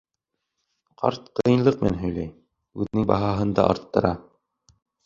[1.01, 2.33] Ҡарт ҡыйынлыҡ менән һөйләй,
[2.81, 4.15] үҙенең баһаһын да арттыра.